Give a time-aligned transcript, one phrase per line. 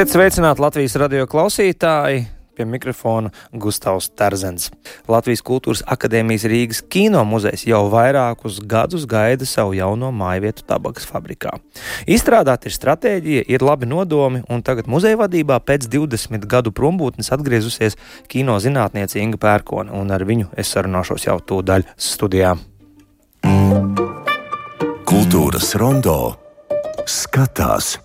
[0.00, 2.22] Esiet sveicināti Latvijas radio klausītāji!
[2.56, 4.70] Pie mikrofona Gustavs Terzens.
[5.12, 11.52] Latvijas Kultūras Akadēmijas Rīgas kino muzejs jau vairākus gadus gaida savu jauno mājvietu tabakas fabrikā.
[12.08, 18.00] Izstrādāta ir stratēģija, ir labi nodomi, un tagad muzeja vadībā pēc 20 gadu prombūtnes atgriezusies
[18.32, 22.56] kino zinātniece Inga Pērkona, un ar viņu es sarunāšos jau tūdaļ studijā.
[25.04, 26.22] Kultūras rondo
[27.04, 27.98] skatās.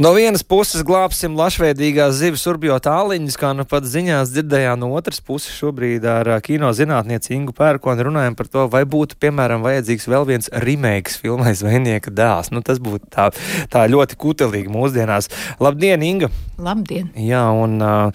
[0.00, 5.20] No vienas puses glābsim lašveidīgās zivis urbjo tāliņas, kā nu pat ziņās dzirdējām, no otras
[5.20, 10.24] puses šobrīd ar kino zinātnieci Ingu Pērkonu runājam par to, vai būtu, piemēram, vajadzīgs vēl
[10.30, 12.48] viens remakes filmai Zvejnieka dēls.
[12.48, 13.28] Nu, tas būtu tā,
[13.68, 15.28] tā ļoti kutelīgi mūsdienās.
[15.60, 16.32] Labdien, Inga!
[16.60, 17.08] Labdien!
[17.16, 18.10] Jā, un uh,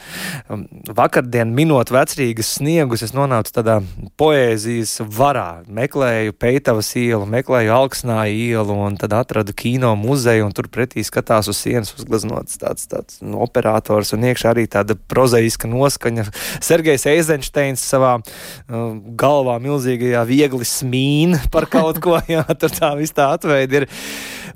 [0.95, 3.79] vakardien minot vecrīgas sniegus, es nonācu tādā
[4.19, 5.63] poēzijas varā.
[5.65, 11.49] Meklēju Peitavas ielu, meklēju Alksnāju ielu un tad atradu kino muzeju un tur pretī skatās
[11.51, 16.27] uz sienas uzgleznots tāds, tāds nu, operators, un iekšā arī tāda prozaiska noskaņa.
[16.65, 18.87] Sergejs Eizensteins savā uh,
[19.17, 23.89] galvā milzīgajā viegli smīn par kaut ko, jā, tur tā viss tā atveidi ir.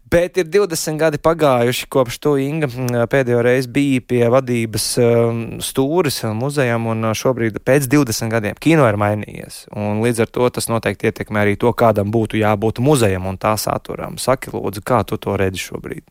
[0.09, 2.70] Bet ir 20 gadi pagājuši kopš to Inga
[3.12, 9.00] pēdējo reizi bija pie vadības um, stūres muzejam, un šobrīd pēc 20 gadiem kino ir
[9.00, 9.66] mainījies.
[9.76, 13.56] Un līdz ar to tas noteikti ietekmē arī to, kādam būtu jābūt muzejam un tā
[13.59, 14.18] saturam.
[14.22, 16.06] Saki, lūdzu, kā tu to redzi šobrīd?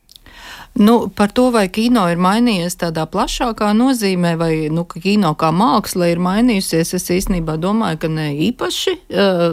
[0.78, 6.12] Nu, par to, vai kino ir mainījies tādā plašākā nozīmē, vai nu, kino kā māksla
[6.12, 8.94] ir mainījusies, es īstenībā domāju, ka ne īpaši,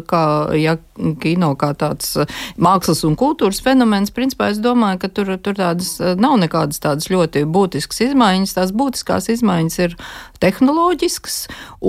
[0.06, 0.26] kā
[0.62, 0.76] ja
[1.22, 2.14] kino kā tāds
[2.62, 7.44] mākslas un kultūras fenomens, principā es domāju, ka tur, tur tādas nav nekādas tādas ļoti
[7.50, 8.56] būtiskas izmaiņas.
[8.56, 9.98] Tās būtiskās izmaiņas ir
[10.40, 11.38] tehnoloģiskas,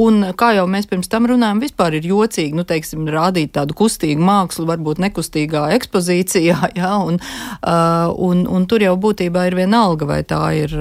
[0.00, 4.22] un kā jau mēs pirms tam runājam, vispār ir jocīgi, nu, teiksim, rādīt tādu kustīgu
[4.22, 7.20] mākslu, varbūt nekustīgā ekspozīcijā, jā, un,
[8.28, 10.20] un, un tur jau būtībā ir vienalga, vai
[10.56, 10.72] ir,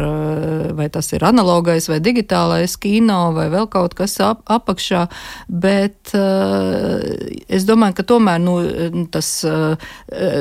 [0.75, 5.05] vai tas ir analogais vai digitālais kino vai vēl kaut kas ap, apakšā,
[5.47, 7.01] bet uh,
[7.47, 8.55] es domāju, ka tomēr, nu,
[9.13, 9.75] tas, uh,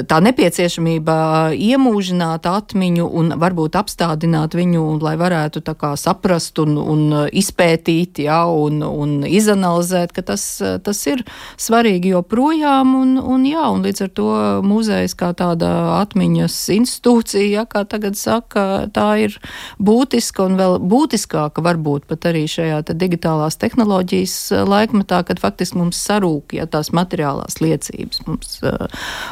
[0.09, 1.17] tā nepieciešamība
[1.57, 5.63] iemūžināt atmiņu un varbūt apstādināt viņu, lai varētu
[6.01, 11.25] saprast un, un izpētīt, jā, un, un izanalizēt, ka tas, tas ir
[11.61, 14.31] svarīgi joprojām, un, un jā, un līdz ar to
[14.67, 15.71] muzejs kā tāda
[16.01, 19.39] atmiņas institūcija, jā, kā tagad saka, tā ir
[19.83, 24.37] būtiska un vēl būtiskāka varbūt pat arī šajā te digitālās tehnoloģijas
[24.69, 28.59] laikmetā, kad faktiski mums sarūk, ja tās materiālās liecības mums,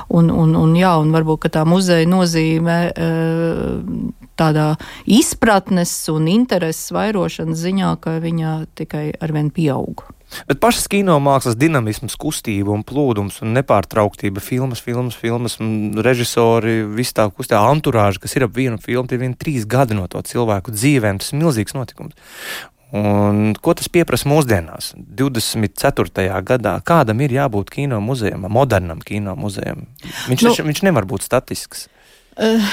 [0.08, 2.78] un, un, un jā, un varbūt, tā muzeja nozīme
[4.38, 4.72] tādā
[5.06, 10.04] izpratnes un intereses vairošanas ziņā, ka viņa tikai arvien pieaug.
[10.48, 15.58] Bet pašas kino mākslas dinamisms, kustība un plūdums un nepārtrauktība, filmas, filmas, filmas,
[16.06, 19.98] režisori, viss tā kustība, anturāža, kas ir ap vienu filmu, tie ir vien trīs gadi
[19.98, 21.22] no to cilvēku dzīvēm.
[21.22, 22.16] Tas ir milzīgs notikums.
[22.92, 26.26] Un, ko tas prasa mūsdienās, 24.
[26.44, 26.74] gadā?
[26.84, 29.86] Kādam ir jābūt kino muzejam, modernam kino muzejam?
[30.28, 31.86] Viņš, nu, viņš nevar būt statisks.
[32.36, 32.64] Uh,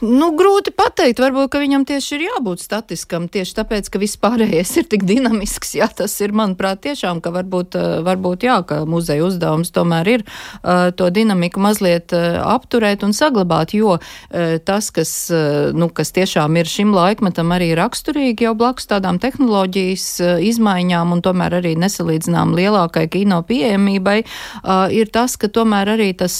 [0.00, 4.88] nu, grūti pateikt, varbūt viņam tieši ir jābūt statiskam, tieši tāpēc, ka viss pārējais ir
[4.90, 5.74] tik dinamisks.
[5.78, 10.24] Jā, tas ir, manuprāt, tiešām, ka varbūt, eh, varbūt jā, ka muzeja uzdevums tomēr ir
[10.26, 13.96] uh, to dinamiku mazliet uh, apturēt un saglabāt, jo
[14.66, 15.10] tas, kas,
[15.76, 20.06] nu, kas tiešām ir šim laikmetam arī raksturīgi jau blakus tādām tehnoloģijas
[20.44, 24.16] izmaiņām un tomēr arī nesalīdzinām lielākai kino pieejamībai,
[24.96, 26.36] ir tas, ka tomēr arī tas,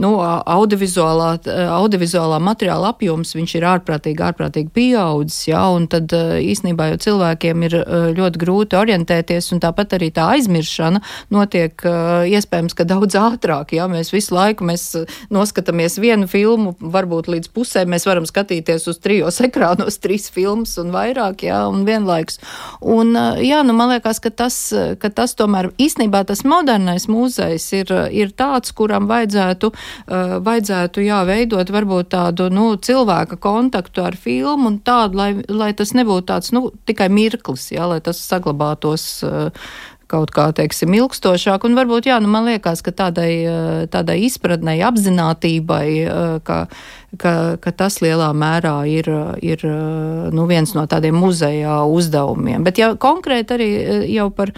[0.00, 1.30] nu, audiovizuālā
[1.80, 7.76] audiovizuālā materiāla apjoms ir ārprātīgi, ārprātīgi pieaudzis, jā, tad īsnībā jau cilvēkiem ir
[8.18, 11.02] ļoti grūti orientēties, un tāpat arī tā aizmiršana
[11.34, 11.84] notiek
[12.30, 14.86] iespējams, ka daudz ātrāk, jā, mēs visu laiku mēs
[15.32, 20.92] noskatāmies vienu filmu, varbūt līdz pusē mēs varam skatīties uz trijos ekrānos trīs filmas un
[20.94, 22.40] vairāk, jā, un vienlaikus.
[22.80, 24.58] Un, jā, nu man liekas, ka tas,
[25.00, 29.72] ka tas tomēr īstenībā tas modernais mūzejs ir, ir tāds, kuram vajadzētu,
[30.46, 35.72] vajadzētu, jā, veidot veidot varbūt tādu nu, cilvēka kontaktu ar filmu un tādu, lai, lai
[35.72, 39.50] tas nebūtu tāds nu, tikai mirklis, jā, lai tas saglabātos uh,
[40.10, 41.64] kaut kā, teiksim, ilgstošāk.
[41.64, 46.66] Un varbūt, jā, nu, man liekas, ka tādai, uh, tādai izpratnei, apzinātībai, uh, ka,
[47.16, 49.10] ka, ka tas lielā mērā ir,
[49.42, 49.66] ir
[50.34, 52.66] nu, viens no tādiem muzeja uzdevumiem.
[52.66, 53.70] Bet ja konkrēti arī
[54.10, 54.54] jau par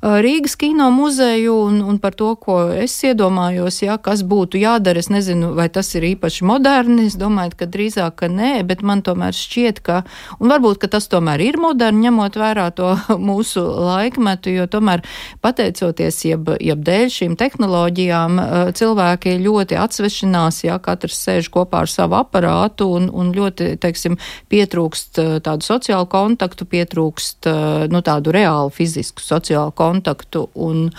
[0.00, 5.02] Rīgas kino muzeju un, un par to, ko es iedomājos, ja, kas būtu jādara.
[5.02, 7.04] Es nezinu, vai tas ir īpaši moderni.
[7.10, 9.98] Es domāju, ka drīzāk, ka nē, bet man tomēr šķiet, ka,
[10.40, 12.94] un varbūt, ka tas tomēr ir moderni, ņemot vērā to
[13.30, 15.04] mūsu laikmetu, jo tomēr
[15.44, 18.40] pateicoties jeb, jeb dēļ šīm tehnoloģijām,
[18.80, 24.16] cilvēki ļoti atsvešinās, ja katrs sēž kopā ar savu aparātu un, un ļoti, teiksim,
[24.48, 27.52] pietrūkst tādu sociālu kontaktu, pietrūkst
[27.92, 29.89] nu, tādu reālu fizisku sociālu kontaktu.
[29.90, 30.90] Un,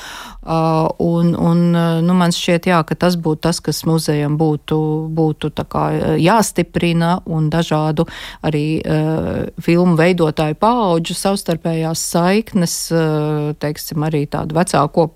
[1.00, 1.64] un, un
[2.06, 4.78] nu, man šķiet, jā, ka tas būtu tas, kas muzejam būtu,
[5.16, 5.86] būtu kā,
[6.20, 8.06] jāstiprina un dažādu
[8.46, 15.10] arī uh, filmu veidotāju paauģu savstarpējās saiknes, uh, teiksim, arī tādu vecāko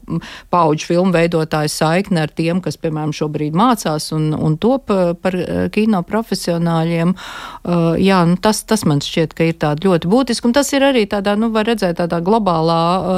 [0.54, 4.92] paauģu filmu veidotāju saikni ar tiem, kas, piemēram, šobrīd mācās un, un top
[5.22, 5.38] par
[5.74, 7.16] kino profesionāļiem.
[7.16, 10.86] Uh, jā, nu, tas, tas man šķiet, ka ir tāda ļoti būtiska, un tas ir
[10.86, 13.14] arī tādā, nu, var redzēt tādā globālā uh,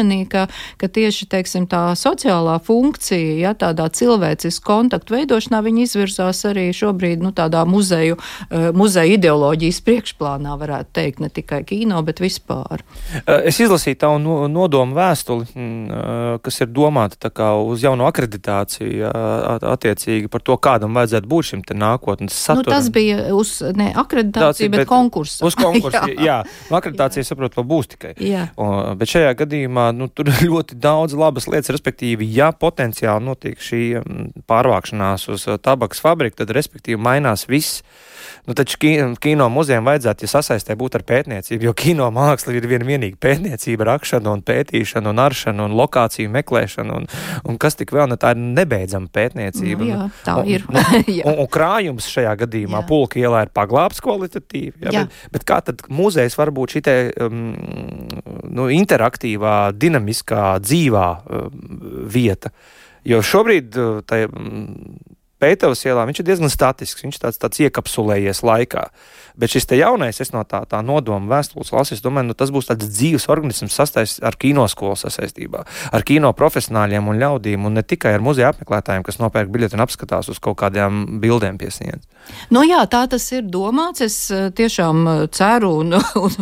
[0.00, 0.48] līmenī, ka,
[0.80, 7.22] ka tieši, teiksim, tā sociālā funkcija, ja tādā cilvēcisku kontaktu veidošanā, viņi izvirzās arī šobrīd,
[7.22, 12.82] nu, tādā muzeju, uh, muzeja ideoloģijas priekšplānā, varētu teikt, ne tikai kino, bet vispār.
[13.26, 17.30] Es izlasīju tavu no, nodomu vēstuli, mm, kas ir domāta
[17.60, 19.10] uz jauno akreditāciju,
[19.70, 22.64] attiecīgi par to, kādam vajadzētu būt šim nākotnes saturam.
[22.64, 25.44] Nu, tas bija uz, ne akreditāciju, bet, bet konkursu.
[25.46, 26.24] Uz konkursu, jā.
[26.26, 26.38] jā.
[26.70, 28.14] Nu, akreditācija, saprot, vēl būs tikai.
[28.24, 28.48] Jā.
[28.60, 33.60] O, bet šajā gadījumā, nu, tur ir ļoti daudz labas lietas, respektīvi, ja potenciāli notiek
[33.60, 37.82] šī mm, pārvākšanās uz tabakas fabriku, tad, respektīvi, mainās viss.
[38.46, 38.78] Nu, taču
[39.20, 43.84] kino muzejam vajadzētu, ja sasaistē būt ar pētniecību, jo kino māksla ir viena vienīga pētniecība,
[43.88, 47.08] rakšana un pētīšana un aršana un lokāciju meklēšana un,
[47.44, 49.84] un kas tik vēl, nu tā ir nebeidzama pētniecība.
[49.84, 50.64] Nu, jā, tā un, ir.
[50.72, 54.86] Nu, un, un krājums šajā gadījumā pulka ielā ir paglābs kvalitatīvi.
[54.86, 55.04] Jā, jā.
[55.04, 56.84] Bet, bet kā tad muzejs var būt šī
[57.26, 57.44] um,
[58.50, 61.80] nu, interaktīvā, dinamiskā, dzīvā um,
[62.10, 62.52] vieta?
[63.08, 64.98] Jo šobrīd uh, tai, um,
[65.40, 68.90] Pētavas ielā viņš ir diezgan statisks, viņš tāds, tāds iekapsulējies laikā.
[69.38, 72.70] Bet šis jaunais, es no tā, tā nodoma vēstules lasu, es domāju, nu, tas būs
[72.70, 78.16] tāds dzīves organisms sastāvs ar kinoskolu sasaistībā, ar kino profesionāļiem un ļaudīm, un ne tikai
[78.16, 82.06] ar muzeja apmeklētājiem, kas nopērk biļeti un apskatās uz kaut kādām bildēm pie sienas.
[82.50, 84.02] Nu, jā, tā tas ir domāts.
[84.04, 85.94] Es eh, tiešām eh, ceru un,
[86.24, 86.36] un,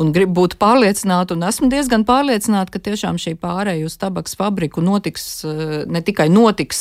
[0.00, 4.84] un gribu būt pārliecināta, un esmu diezgan pārliecināta, ka tiešām šī pārēja uz tabaks fabriku
[4.84, 6.80] notiks, eh, ne tikai notiks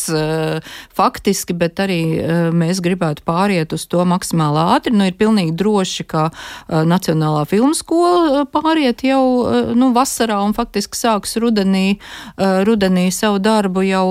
[0.96, 2.00] faktiski, bet arī
[2.56, 4.94] mēs gribētu pāriet uz to maksimāli ātri.
[4.96, 6.30] Nu, ir pilnīgi droši, ka
[6.70, 9.24] Nacionālā filmu skola pāriet jau
[9.78, 12.00] nu, vasarā un faktiski sāks rudenī,
[12.38, 14.06] rudenī savu darbu jau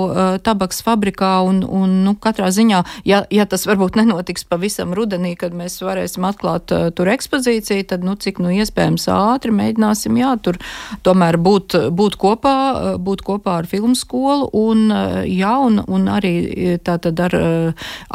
[0.45, 5.55] tabaks fabrikā, un, un nu, katrā ziņā, ja, ja tas varbūt nenotiks pavisam rudenī, kad
[5.55, 10.59] mēs varēsim atklāt tur ekspozīciju, tad, nu, cik nu iespējams ātri mēģināsim, jā, tur
[11.05, 12.55] tomēr būt, būt kopā,
[13.01, 14.87] būt kopā ar filmu skolu, un,
[15.27, 17.37] jā, un, un arī tātad ar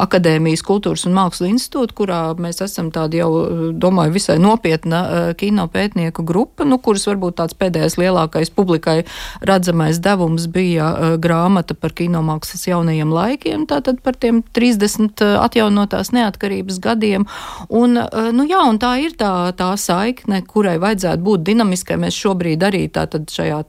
[0.05, 3.31] Akadēmijas kultūras un mākslu institūtu, kurā mēs esam tādi jau,
[3.73, 9.03] domāju, visai nopietna uh, kino pētnieku grupa, nu, kuras varbūt tāds pēdējais lielākais publikai
[9.45, 17.25] redzamais devums bija grāmata par kinomākslas jaunajiem laikiem, tātad par tiem 30 atjaunotās neatkarības gadiem.
[17.69, 17.99] Un,
[18.35, 21.97] nu, jā, un tā ir tā, tā saikne, kurai vajadzētu būt dinamiskai.
[22.01, 23.61] Mēs šobrīd arī tātad šajā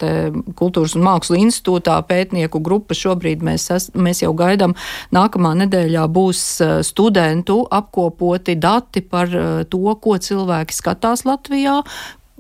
[0.59, 4.77] kultūras un mākslu institūtā pētnieku grupa šobrīd mēs, es, mēs jau gaidām
[5.15, 6.43] nākamā nedēļā būs
[6.87, 9.33] studentu apkopoti dati par
[9.73, 11.81] to, ko cilvēki skatās Latvijā,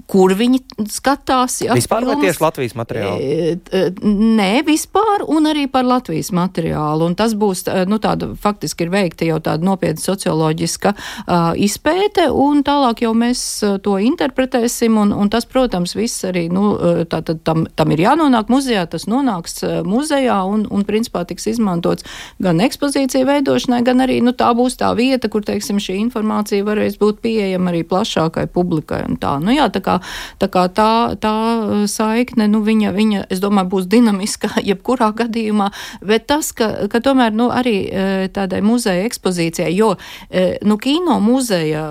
[0.06, 0.60] kur viņi
[0.90, 1.58] skatās.
[1.64, 3.18] Ja, vispār filmas, vai tieši Latvijas materiālu?
[3.20, 7.08] E, e, nē, vispār un arī par Latvijas materiālu.
[7.10, 12.28] Un tas būs, e, nu, tāda faktiski ir veikta jau tāda nopietna socioloģiska uh, izpēte,
[12.30, 13.40] un tālāk jau mēs
[13.82, 16.68] to interpretēsim, un, un tas, protams, viss arī, nu,
[17.10, 22.06] tātad tam, tam ir jānonāk muzejā, tas nonāks muzejā, un, un principā tiks izmantots
[22.42, 26.98] gan ekspozīcija veidošanai, gan arī, nu, tā būs tā vieta, kur, teiksim, šī informācija varēs
[27.00, 29.36] būt pieejama arī plašākai publikai un tā.
[29.42, 29.95] Nu, jā, tā kā,
[30.40, 35.70] tā, kā tā, tā uh, saikne, nu, viņa, viņa, es domāju, būs dinamiska jebkurā gadījumā,
[36.06, 41.18] bet tas, ka, ka tomēr, nu, arī uh, tādai muzeja ekspozīcijai, jo, uh, nu, kino
[41.22, 41.84] muzeja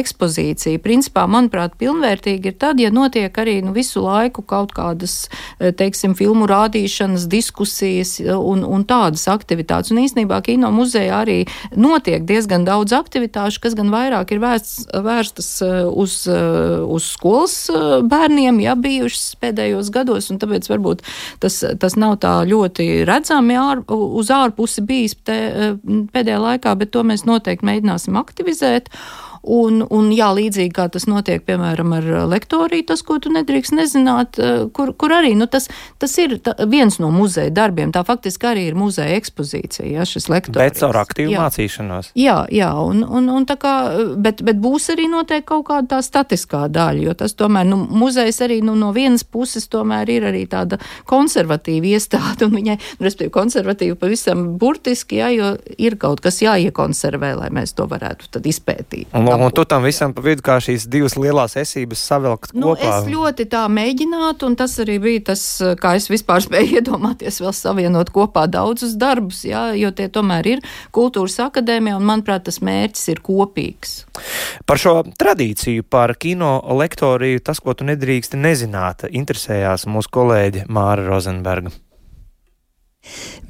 [0.00, 6.14] ekspozīcija, principā, manuprāt, pilnvērtīgi ir tad, ja notiek arī, nu, visu laiku kaut kādas, teiksim,
[6.18, 9.92] filmu rādīšanas, diskusijas un, un tādas aktivitātes.
[9.94, 11.42] Un īstenībā kino muzeja arī
[11.76, 15.50] notiek diezgan daudz aktivitāšu, kas gan vairāk ir vērsts, vērstas
[15.90, 21.04] uz, uz skolas eh, bērniem, ja bijušas pēdējos gados, un tāpēc varbūt
[21.42, 25.74] tas, tas nav tā ļoti redzami ār, uz ārpusi bijis te, eh,
[26.14, 28.92] pēdējā laikā, bet to mēs noteikti mēģināsim aktivizēt.
[29.40, 34.36] Un, un jā, līdzīgi kā tas notiek, piemēram, ar lektoriju, tas, ko tu nedrīkst nezināt,
[34.76, 35.70] kur, kur arī, nu, tas,
[36.00, 37.92] tas ir tā, viens no muzeja darbiem.
[37.94, 40.74] Tā faktiski arī ir muzeja ekspozīcija, ja šis lektorijas.
[40.74, 41.46] Bet caur aktīvu jā.
[41.46, 42.12] mācīšanos.
[42.20, 43.74] Jā, jā, un, un, un tā kā,
[44.20, 48.42] bet, bet būs arī noteikti kaut kāda tā statiskā daļa, jo tas tomēr, nu, muzejs
[48.44, 53.34] arī, nu, no vienas puses tomēr ir arī tāda konservatīva iestāde, un viņai, nu, respektīvi,
[53.34, 59.08] konservatīva pavisam burtiski, jā, jo ir kaut kas jāiekonservē, lai mēs to varētu tad izpētīt.
[59.16, 62.70] Un, un, un tu tam visam pa vidu kā šīs divas lielās esības savilkt nu,
[62.70, 62.90] kopā?
[63.00, 65.42] Es ļoti tā mēģinātu, un tas arī bija tas,
[65.80, 70.64] kā es vispār spēju iedomāties, vēl savienot kopā daudzus darbus, jā, jo tie tomēr ir
[70.96, 73.94] kultūras akadēmija, un manuprāt, tas mērķis ir kopīgs.
[74.68, 81.06] Par šo tradīciju, par kino lektoriju, tas, ko tu nedrīksti nezināt, interesējās mūsu kolēģi Māra
[81.08, 81.72] Rozenberga.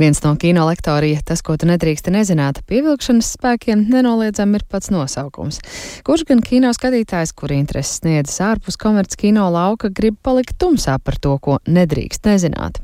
[0.00, 5.60] Viens no kino lektorija, tas, ko tu nedrīksti nezināt, pievilkšanas spēkiem nenoliedzami ir pats nosaukums.
[6.06, 11.18] Kurš gan kino skatītājs, kuri intereses sniedzas ārpus komerc kino lauka, grib palikt tumsā par
[11.20, 12.80] to, ko nedrīkst nezināt?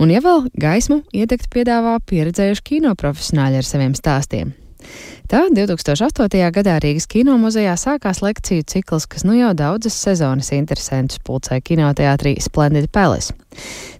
[0.00, 4.54] Un, ja vēl gaismu iedegt piedāvā pieredzējuši kino profesionāļi ar saviem stāstiem.
[5.26, 6.38] Tā 2008.
[6.54, 12.86] gadā Rīgas kinomuzejā sākās lekciju cikls, kas nu jau daudzas sezonas interesantus pulcē kinoteātrī Splendid
[12.94, 13.34] Palace.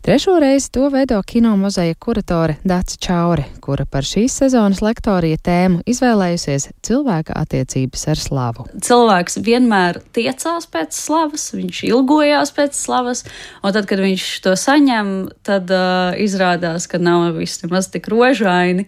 [0.06, 6.68] Trešo reizi to veido kinomuzeja kuratore Dāca Čaure, kura par šīs sezonas lektorija tēmu izvēlējusies
[6.86, 8.68] cilvēka attiecības ar slavu.
[8.86, 13.26] Cilvēks vienmēr tiecās pēc slavas, viņš ilgojās pēc slavas,
[13.64, 18.86] un tad, kad viņš to saņem, tad uh, izrādās, ka nav viss nemaz tik rožaini.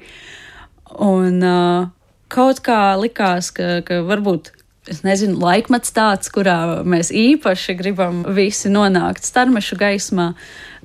[0.99, 1.89] Un, uh,
[2.33, 4.55] kaut kā likās, ka, ka varbūt.
[4.89, 10.31] Es nezinu, laikmets tāds, kurā mēs īpaši gribam visi nonākt starmešu gaismā,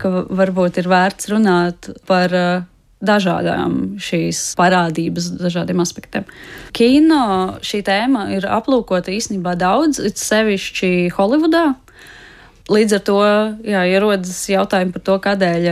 [0.01, 2.65] ka varbūt ir vērts runāt par uh,
[3.03, 6.27] dažādām šīs parādības, dažādiem aspektiem.
[6.75, 11.69] Kino šī tēma ir aplūkota īstenībā daudz, it sevišķi Holivudā.
[12.71, 13.19] Līdz ar to
[13.67, 15.65] jā, ierodas jautājumi par to, kādēļ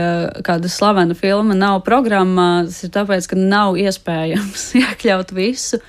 [0.44, 2.66] kāda slavena filma nav programmā.
[2.68, 5.80] Tas ir tāpēc, ka nav iespējams iekļaut visu.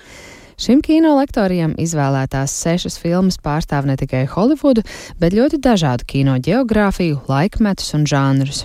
[0.64, 4.86] Šim kino lektorijam izvēlētās sešas filmas pārstāv ne tikai Holivudu,
[5.20, 8.62] bet ļoti dažādu kino geogrāfiju, laikmetus un žanrus.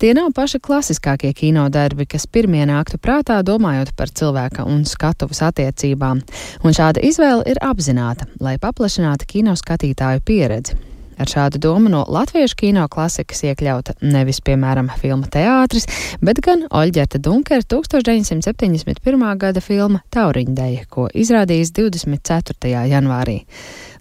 [0.00, 5.42] Tie nav paši klasiskākie kino darbi, kas pirmie nāktu prātā, domājot par cilvēka un skatuves
[5.44, 6.24] attiecībām,
[6.64, 10.93] un šāda izvēle ir apzināta, lai paplašinātu kino skatītāju pieredzi.
[11.18, 15.86] Ar šādu domu no latviešu kino klasikas iekļauta nevis, piemēram, filma teātris,
[16.24, 19.26] bet gan Oļģerta Dunkera 1971.
[19.38, 22.72] gada filma Tauriņdeja, ko izrādījis 24.
[22.90, 23.40] janvārī.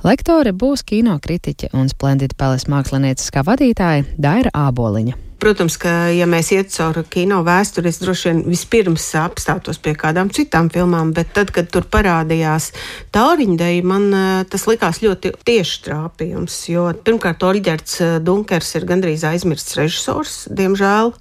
[0.03, 5.32] Lektore būs kino kritiķe un Splendid Palace mākslinieckā vadītāja Daira Āboliņa.
[5.43, 10.29] Protams, ka, ja mēs iet cauri kino vēsturi, es droši vien vispirms apstātos pie kādām
[10.31, 12.69] citām filmām, bet tad, kad tur parādījās
[13.11, 19.25] Tauriņdeja, man eh, tas likās ļoti tieši trāpījums, jo pirmkārt Oļģerts eh, Dunkers ir gandrīz
[19.27, 21.11] aizmirsts režisors, diemžēl.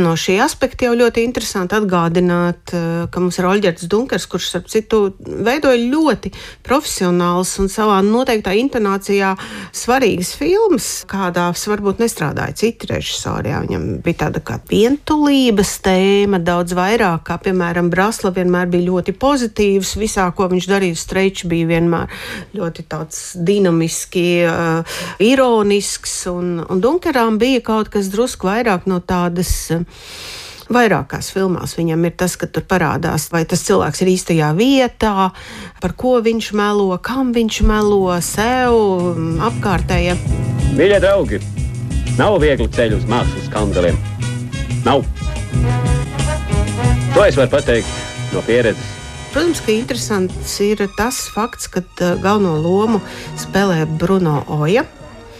[0.00, 4.72] No šī aspekta jau ļoti interesanti atgādināt, eh, ka mums ir Oļģerts Dunkers, kurš, starp
[4.72, 6.32] citu, veidoja ļoti
[6.64, 9.36] profesionāls un savā noteiktā intonācijā
[9.76, 13.62] svarīgas filmas, kādās varbūt nestrādāja citi režisori repertuārā.
[13.66, 19.96] Viņam bija tāda kā vientulības tēma, daudz vairāk, kā piemēram Brasla vienmēr bija ļoti pozitīvs.
[19.96, 22.08] Visā, ko viņš darīja, streičs bija vienmēr
[22.54, 29.70] ļoti tāds dinamiski, uh, ironisks, un, un Dunkerām bija kaut kas drusku vairāk no tādas.
[29.72, 29.84] Uh,
[30.72, 35.28] Vairākās filmās viņam ir tas, ka tur parādās, vai tas cilvēks ir īstajā vietā,
[35.82, 38.78] par ko viņš melo, kam viņš melo, sev,
[39.50, 40.22] apkārtējiem.
[40.78, 41.42] Mīļie draugi!
[42.18, 43.98] Nav viegli ceļu uz mākslas kandeliem.
[44.86, 45.04] Nav.
[47.12, 47.88] To es varu pateikt
[48.32, 48.98] no pieredzes.
[49.32, 52.98] Protams, ka interesants ir tas fakts, ka uh, galveno lomu
[53.40, 54.84] spēlē Bruno Oja.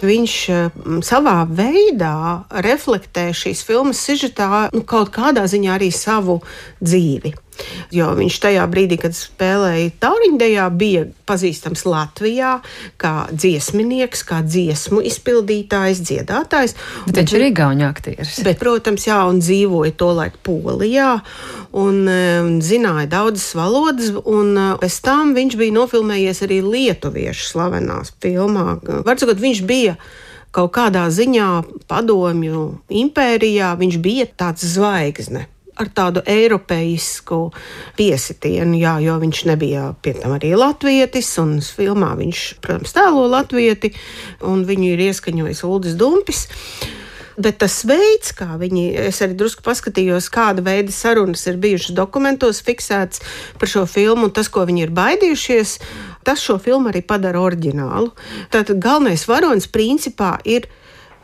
[0.00, 2.14] Viņš uh, savā veidā
[2.64, 6.40] reflektē šīs filmas sižetā nu, kaut kādā ziņā arī savu
[6.81, 7.35] dzīvi.
[7.92, 12.54] Jo viņš tajā brīdī, kad spēlēja Tauriņdejā, bija pazīstams Latvijā
[13.00, 16.76] kā dziesminieks, kā dziesmu izpildītājs, dziedātājs.
[17.06, 18.40] Bet viņš ir Igaunijas aktieris.
[18.47, 21.12] Bet, protams, jā, un dzīvoja tolaik Polijā
[21.76, 28.78] un, un zināja daudzas valodas, un pēc tam viņš bija nofilmējies arī lietuviešu slavenās filmā.
[29.04, 29.97] Varbūt viņš bija
[30.52, 31.49] kaut kādā ziņā
[31.88, 35.49] padomju impērijā, viņš bija tāds zvaigzne
[35.81, 37.41] ar tādu eiropeisku
[37.99, 43.95] piesitienu, jā, jo viņš nebija pie tam arī latvietis, un filmā viņš, protams, tēlo latvieti,
[44.49, 46.47] un viņu ir ieskaņojis Uldis Dumpis.
[47.33, 52.61] Bet tas veids, kā viņi, es arī drusku paskatījos, kāda veida sarunas ir bijušas dokumentos,
[52.61, 53.23] fiksēts
[53.57, 55.79] par šo filmu, un tas, ko viņi ir baidījušies,
[56.23, 58.12] Tas šo filmu arī padara oriģinālu.
[58.52, 60.69] Tātad galvenais varonis principā ir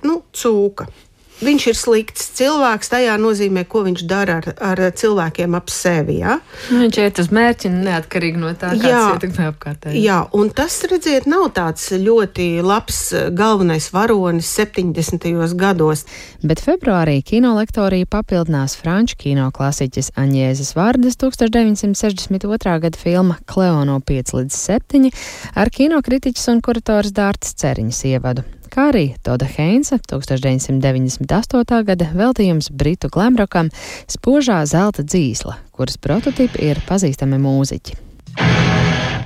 [0.02, 0.88] nu, cūka.
[1.38, 6.18] Viņš ir slikts cilvēks, tajā nozīmē, ko viņš dara ar, ar cilvēkiem ap sevi.
[6.24, 6.38] Ja?
[6.72, 10.02] Nu, viņš iet uz mērķi neatkarīgi no tā, kāds ietekmē apkārtēji.
[10.02, 13.00] Jā, un tas, redziet, nav tāds ļoti labs
[13.38, 15.28] galvenais varonis 70.
[15.58, 16.04] gados.
[16.42, 22.78] Bet februārī kino lektorija papildinās franču kino klasiķis Aņēzes Vārdas 1962.
[22.82, 25.10] gada filma Kleono 5 līdz 7
[25.54, 31.82] ar kinokritiķis un kurators Dārtas Ceriņas ievadu kā arī Toda Heinza 1998.
[31.88, 33.70] gada veltījums Britu glamrokam
[34.06, 37.98] Spožā zelta dzīsla, kuras prototipi ir pazīstami mūziķi.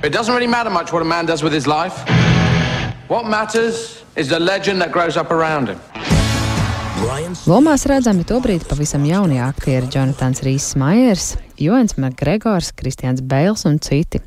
[0.03, 2.03] It doesn't really matter much what a man does with his life.
[3.07, 5.79] What matters is the legend that grows up around him.
[7.49, 14.21] Lomās redzami tobrīd pavisam jaunie aktieri Jonatans Rīss Maiers, Joens Makgregors, Kristians Bēls un citi.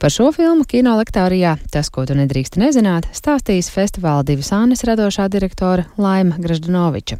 [0.00, 5.26] Par šo filmu kino lektārijā Tas, ko tu nedrīkst nezināt, stāstīs festivāla divas ānes radošā
[5.28, 7.18] direktore Laima Graždanoviča.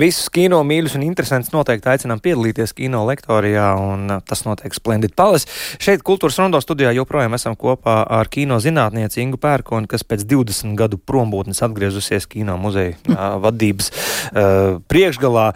[0.00, 5.12] Visus kino mīļus un interesantus noteikti aicinām piedalīties kino lektorijā, un uh, tas notiek Splendid
[5.16, 5.48] Palace.
[5.76, 10.72] Šeit kultūras rondo studijā joprojām esam kopā ar kino zinātnieci Ingu Pērkoni, kas pēc 20
[10.80, 15.50] gadu prombūtnes atgriezusies kino muzeja uh, vadības uh, priekšgalā.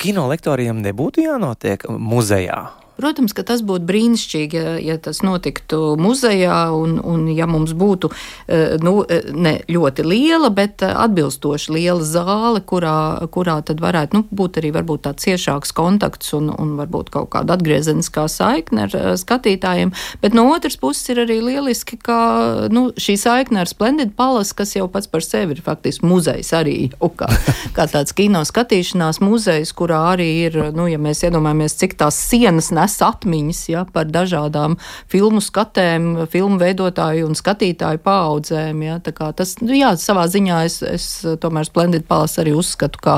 [0.00, 2.81] Kino lektoriem nebūtu jānotiek muzejā.
[2.96, 8.10] Protams, ka tas būtu brīnišķīgi, ja, ja tas notiktu muzejā un, un ja mums būtu
[8.12, 14.18] eh, nu, eh, ne ļoti liela, bet eh, atbilstoši liela zāle, kurā, kurā tad varētu
[14.18, 19.94] nu, būt arī tāds ciešāks kontakts un, un varbūt kaut kāda atgriezeniskā saikne ar skatītājiem.
[20.20, 24.76] Bet no otras puses ir arī lieliski, ka nu, šī saikne ar Splendid Palace, kas
[24.76, 26.76] jau pats par sevi ir faktiski muzejs arī,
[27.16, 27.30] kā,
[27.76, 32.68] kā tāds kino skatīšanās muzejs, kurā arī ir, nu, ja mēs iedomājamies, cik tās sienas
[32.72, 34.76] nes nes atmiņas ja, par dažādām
[35.10, 38.82] filmu skatēm, filmu veidotāju un skatītāju paudzēm.
[38.86, 38.98] Ja.
[39.02, 41.06] Tas, nu, jā, savā ziņā es, es
[41.42, 43.16] tomēr Splendid Palace arī uzskatu kā,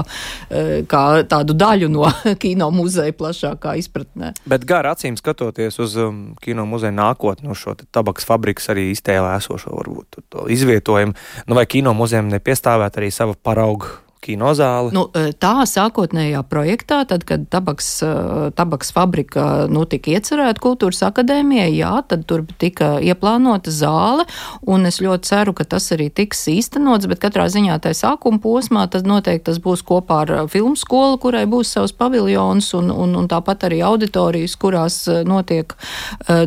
[0.51, 2.09] e, kā tādu daļu no
[2.43, 4.35] kino muzeja plašākā izpratnē.
[4.51, 9.37] Bet gar acīm skatoties uz um, kino muzeja nākotni, no šo tabaks fabrikas arī iztēlē
[9.39, 11.17] esošo varbūt to izvietojumu,
[11.49, 14.93] nu vai kino muzejam nepiestāvēt arī sava parauga kinozāli?
[14.97, 18.13] Nu, e, tā sākotnējā projektā, tad, kad tabaks, e,
[18.57, 24.25] tabaks fabrika nu, tika iecerēta kultūras akadēmijai, jā, tad tur tika ieplānota zāle,
[24.67, 28.87] un es ļoti ceru, ka tas arī tiks īstenots, bet katrā ziņā tajā sākuma posmā
[28.91, 33.29] tas noteikti tas būs kopā ar filmu skolu, kurai būs savs paviljons, un, un, un
[33.31, 35.75] tāpat arī auditorijas, kurās notiek,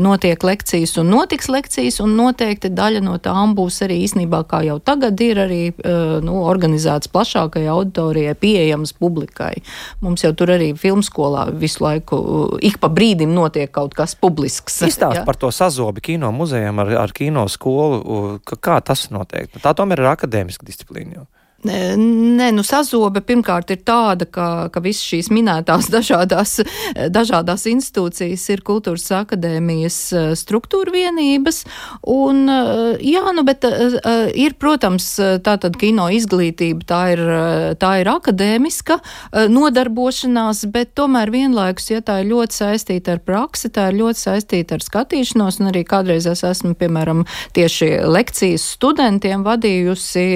[0.02, 4.80] notiek lekcijas un notiks lekcijas, un noteikti daļa no tām būs arī īsnībā, kā jau
[4.82, 5.62] tagad ir arī
[6.26, 9.62] nu, organizētas plašākajā plašākai auditorijai, pieejams publikai.
[10.02, 14.82] Mums jau tur arī filmskolā visu laiku, ik pa brīdim notiek kaut kas publisks.
[14.88, 19.50] Izstāst par to sazobi kino muzejam ar, ar kino skolu, kā tas notiek.
[19.62, 21.22] Tā tomēr ir akadēmiska disciplīna.
[21.22, 21.28] Jau.
[21.66, 26.60] Nē, nu, sazobe pirmkārt ir tāda, ka, ka visas šīs minētās dažādās,
[27.10, 31.64] dažādās institūcijas ir kultūras akadēmijas eh, struktūra vienības.
[32.14, 33.98] Un, eh, jā, nu, bet eh,
[34.38, 37.24] ir, protams, tā tad kino izglītība, tā ir,
[37.82, 39.00] tā ir akadēmiska
[39.50, 44.78] nodarbošanās, bet tomēr vienlaikus, ja tā ir ļoti saistīta ar praksi, tā ir ļoti saistīta
[44.78, 47.26] ar skatīšanos, un arī kādreiz es esmu, piemēram,
[47.58, 50.28] tieši lekcijas studentiem vadījusi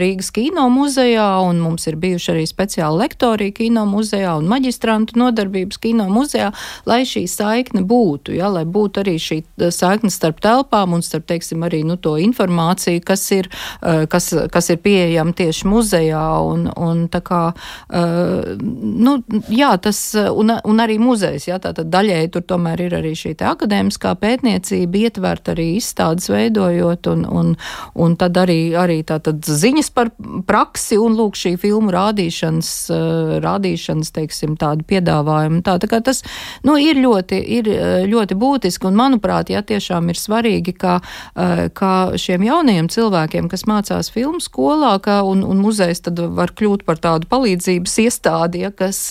[0.00, 5.80] Rīgas kino muzejā, un mums ir bijuši arī speciāli lektori kino muzejā un maģistrantu nodarbības
[5.82, 6.50] kino muzejā,
[6.88, 11.26] lai šī saikne būtu, ja, lai būtu arī šī eh, saikne starp telpām un starp,
[11.30, 13.50] teiksim, arī nu, to informāciju, kas ir,
[13.82, 16.24] eh, kas, kas ir pieejama tieši muzejā.
[16.50, 17.42] Un, un tā kā,
[17.90, 19.18] eh, nu,
[19.50, 24.14] jā, tas, un, un arī muzejs, jā, tātad daļēji tur tomēr ir arī šī akadēmiskā
[24.20, 27.54] pētniecība, ietvert arī izstādes veidojot, un, un,
[27.94, 30.12] un tad arī, arī tātad ziņas par
[30.46, 35.62] praksi praksi un lūk šī filmu rādīšanas, uh, rādīšanas, teiksim, tādu piedāvājumu.
[35.64, 36.20] Tā, tā kā tas,
[36.66, 41.64] nu, ir ļoti, ir eh, ļoti būtiski un, manuprāt, jā, tiešām ir svarīgi, ka, uh,
[41.72, 46.84] ka šiem jaunajiem cilvēkiem, kas mācās filmu skolā, ka, un, un muzejs tad var kļūt
[46.88, 49.06] par tādu palīdzības iestādi, ja, kas,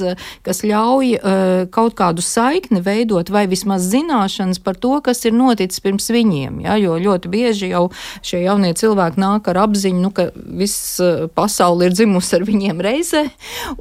[0.46, 1.16] kas ļauj
[1.74, 6.78] kaut kādu saikni veidot vai vismaz zināšanas par to, kas ir noticis pirms viņiem, ja,
[6.82, 7.88] jo ļoti bieži jau
[8.26, 11.00] šie jaunie cilvēki nāk ar apziņu, nu, ka viss
[11.40, 13.24] pasaule ir dzimusi ar viņiem reizē.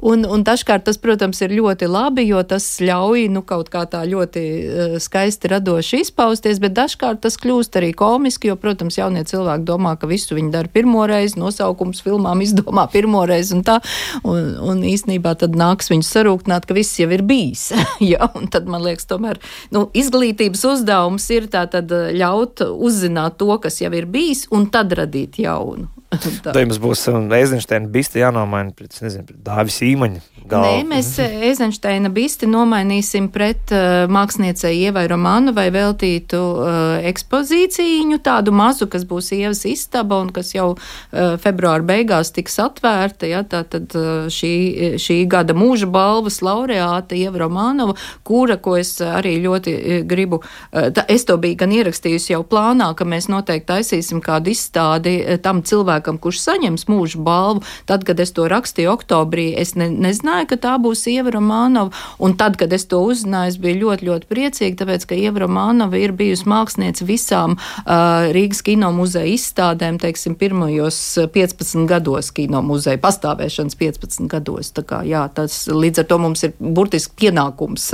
[0.05, 4.05] Un, un dažkārt tas, protams, ir ļoti labi, jo tas ļauj nu, kaut kā tā
[4.07, 9.67] ļoti uh, skaisti radoši izpausties, bet dažkārt tas kļūst arī komiski, jo, protams, jaunie cilvēki
[9.67, 13.79] domā, ka visu viņi dara pirmoreiz, nosaukums filmām izdomā pirmoreiz un tā,
[14.23, 17.69] un, un īsnībā tad nāks viņus sarūktināt, ka viss jau ir bijis.
[18.11, 19.41] ja, un tad man liekas, tomēr
[19.75, 24.95] nu, izglītības uzdevums ir tā tad ļaut uzzināt to, kas jau ir bijis, un tad
[24.99, 25.98] radīt jaunu.
[26.09, 27.03] Tad jums būs
[27.37, 30.23] Eizensteina bisti jānomaina pret, nezinu, pret Dāvis Īmaņa.
[30.49, 30.65] Galvu.
[30.65, 36.71] Nē, mēs Eizensteina bisti nomainīsim pret uh, māksliniecei Ievai Romanovai veltītu uh,
[37.09, 43.29] ekspozīciju, tādu mazu, kas būs Ievas istaba un kas jau uh, februāra beigās tiks atvērta.
[43.29, 47.95] Ja, tā tad uh, šī, šī gada mūža balvas laureāte Ieva Romanova,
[48.27, 52.91] kura, ko es arī ļoti gribu, uh, tā, es to biju gan ierakstījusi jau plānā,
[52.97, 57.63] ka mēs noteikti taisīsim kādu izstādi tam cilvēkam, kurš saņems mūža balvu.
[57.89, 61.91] Tad, kad es to rakstīju oktobrī, es ne, nezināju, ka tā būs Ieva Romanova.
[62.19, 65.99] Un tad, kad es to uzzināju, es biju ļoti, ļoti priecīga, tāpēc, ka Ieva Romanova
[65.99, 70.99] ir bijusi māksliniece visām uh, Rīgas kino muzeja izstādēm, teiksim, pirmajos
[71.33, 74.71] 15 gados kino muzeja pastāvēšanas 15 gados.
[74.75, 77.89] Tā kā, jā, tas līdz ar to mums ir burtiski pienākums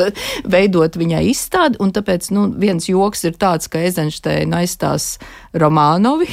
[0.46, 5.16] veidot viņai izstādi, un tāpēc, nu, viens joks ir tāds, ka Eizenšteina aizstās
[5.56, 6.28] Romānovi,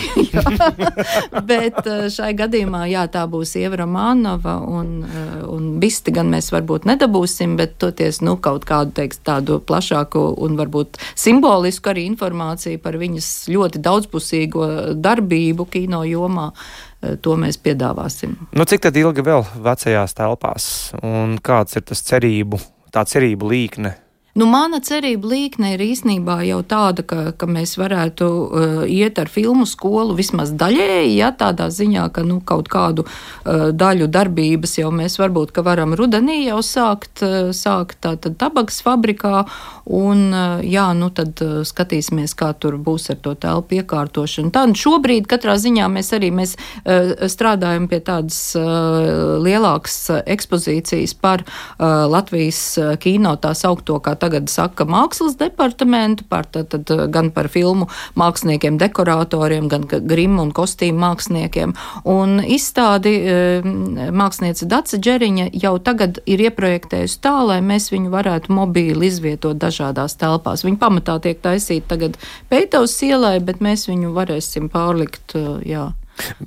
[1.51, 1.79] bet
[2.13, 5.03] šai gadījumā, jā, tā būs Ieva Romanova un,
[5.47, 5.69] un
[6.03, 10.99] bisti gan mēs varbūt nedabūsim, bet toties, nu, kaut kādu, teiks, tādu plašāku un varbūt
[11.15, 18.35] simbolisku arī informāciju par viņas ļoti daudzpusīgo darbību kino jomā eh, to mēs piedāvāsim.
[18.53, 22.59] Nu, cik ilgi vēl vecajās telpās un kāds ir tas cerību,
[22.91, 23.95] tā cerību līkne
[24.33, 29.29] Nu, mana cerība līkne ir īstenībā jau tāda, ka, ka mēs varētu uh, iet ar
[29.29, 34.89] filmu skolu vismaz daļēji, ja tādā ziņā, ka nu, kaut kādu uh, daļu darbības jau
[34.89, 39.43] mēs varbūt varam rudenī jau sākt, uh, sākt tātad tabaks fabrikā,
[39.85, 44.49] un uh, jā, nu tad uh, skatīsimies, kā tur būs ar to telpu iekārtošanu.
[44.57, 51.45] Tā, šobrīd katrā ziņā mēs arī mēs, uh, strādājam pie tādas uh, lielākas ekspozīcijas par
[51.45, 52.65] uh, Latvijas
[53.05, 58.79] kino tā saukto kā tagad saka mākslas departamentu, par, tad, tad, gan par filmu māksliniekiem,
[58.81, 61.75] dekoratoriem, gan grimu un kostīmu māksliniekiem.
[62.09, 63.71] Un izstādi eh,
[64.15, 70.17] mākslinieca Dace Džeriņa jau tagad ir ieprojektējusi tā, lai mēs viņu varētu mobīli izvietot dažādās
[70.21, 70.67] telpās.
[70.67, 72.21] Viņa pamatā tiek taisīta tagad
[72.53, 75.91] Pētavas ielai, bet mēs viņu varēsim pārlikt, eh, jā.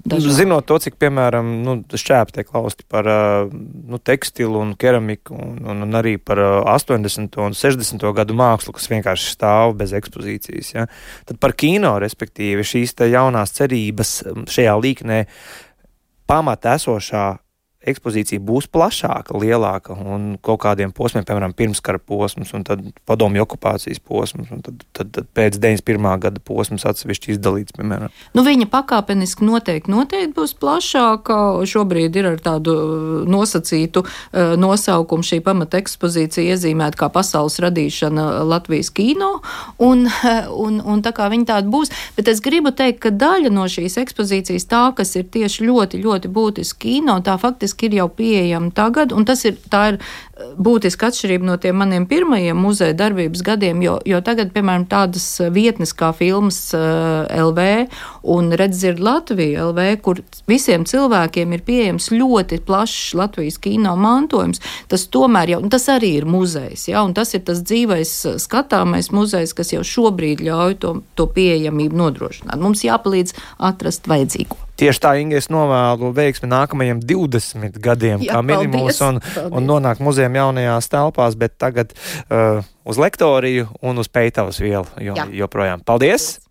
[0.05, 0.33] Dažādi.
[0.39, 3.09] Zinot to, cik, piemēram, nu, šķēpi tiek lausti par
[3.51, 6.41] nu, tekstilu un keramiku, un, un, un arī par
[6.75, 7.39] 80.
[7.43, 8.05] un 60.
[8.17, 10.87] gadu mākslu, kas vienkārši stāv bez ekspozīcijas, ja?
[11.29, 14.17] tad par kino, respektīvi, šīs jaunās cerības
[14.51, 15.23] šajā līknē
[16.29, 17.25] pamatā esošā
[17.89, 24.01] ekspozīcija būs plašāka, lielāka un kaut kādiem posmiem, piemēram, pirmskara posms, un tad padomju okupācijas
[24.01, 26.07] posms, un tad, tad, tad pēc 91.
[26.23, 28.13] gada posms atsevišķi izdalīts, piemēram.
[28.37, 31.37] Nu, viņa pakāpeniski noteikti, noteikti būs plašāka.
[31.69, 38.25] Šobrīd ir ar tādu uh, nosacītu uh, nosaukumu šī pamata ekspozīcija iezīmēta kā pasaules radīšana
[38.49, 39.39] Latvijas kino,
[39.83, 40.07] un,
[40.65, 43.99] un, un tā kā viņa tāda būs, bet es gribu teikt, ka daļa no šīs
[44.01, 48.71] ekspozīcijas tā, kas ir tieši ļoti, ļoti būtiski kino, tā faktiski faktiski ir jau pieejama
[48.73, 49.99] tagad, un tas ir, ir
[50.57, 55.93] būtiska atšķirība no tiem maniem pirmajiem muzeja darbības gadiem, jo, jo tagad, piemēram, tādas vietnes
[55.93, 57.87] kā filmas eh, LV
[58.25, 64.61] un Redzird Latvija LV, kur visiem cilvēkiem ir pieejams ļoti plašs Latvijas kino mantojums,
[64.91, 69.55] tas tomēr jau, tas arī ir muzejs, ja, un tas ir tas dzīvais skatāmais muzejs,
[69.57, 72.61] kas jau šobrīd ļauj to, to pieejamību nodrošināt.
[72.61, 73.35] Mums jāpalīdz
[73.69, 74.57] atrast vajadzīgo.
[74.75, 79.53] Tieši tā, Inga, es novēlu veiksmi nākamajiem 20 gadiem, Jā, kā minimums, un, paldies.
[79.55, 85.15] un nonākt muzejām jaunajās telpās, bet tagad uh, uz lektoriju un uz peitavas vielu jo,
[85.15, 85.29] Jā.
[85.45, 85.85] joprojām.
[85.87, 86.44] Paldies!